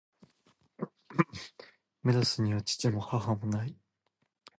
[2.01, 3.77] メロスには父も、母も無い。